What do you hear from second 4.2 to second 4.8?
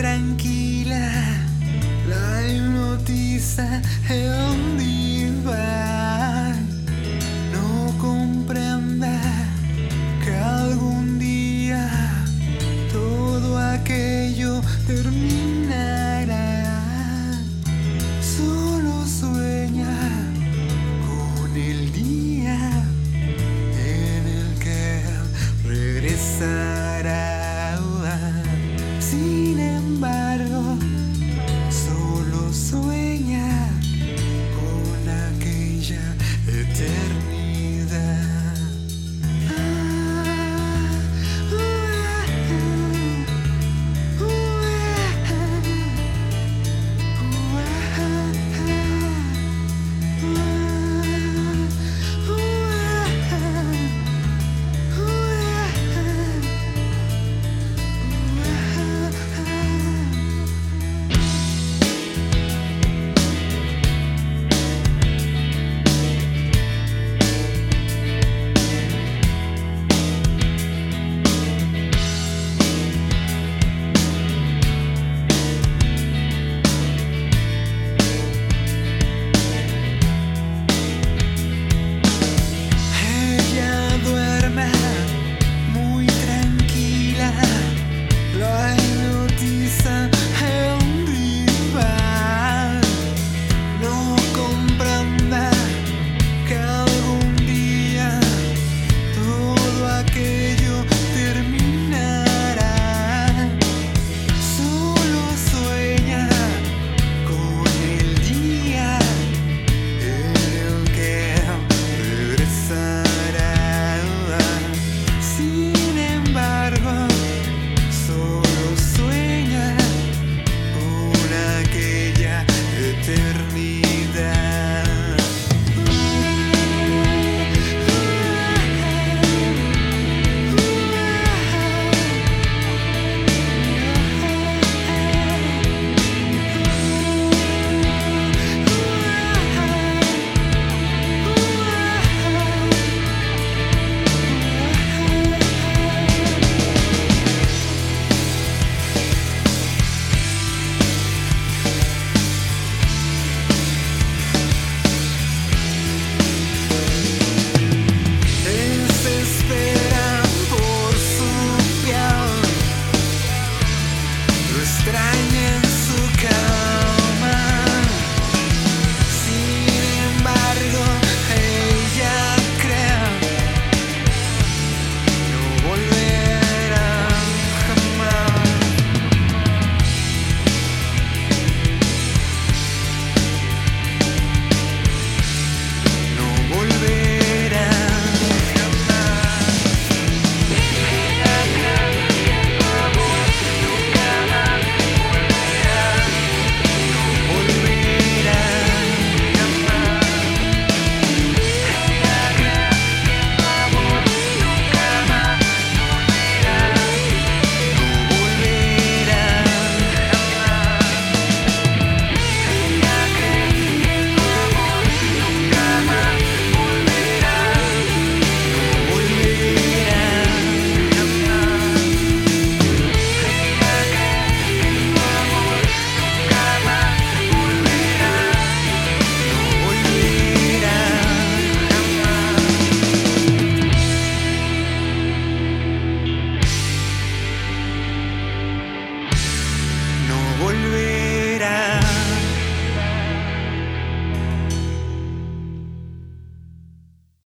dónde.